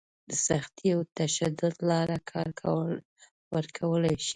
د 0.29 0.31
سختي 0.47 0.87
او 0.95 1.01
تشدد 1.19 1.75
لاره 1.89 2.17
کار 2.31 2.49
ورکولی 3.55 4.15
شي. 4.25 4.29